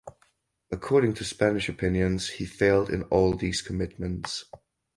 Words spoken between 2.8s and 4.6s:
in all these commitments.